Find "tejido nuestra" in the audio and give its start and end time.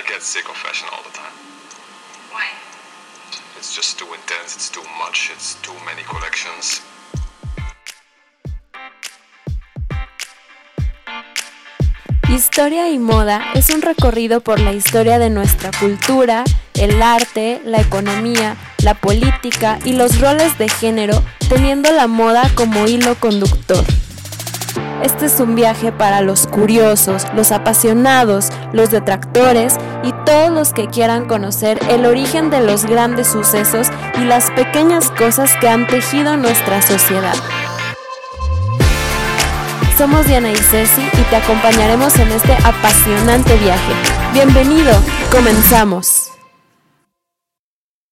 35.86-36.82